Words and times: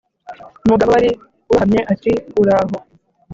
umugabo 0.65 0.89
wari 0.95 1.09
urohamye 1.51 1.81
ati: 1.93 2.11
'uraho.' 2.33 2.77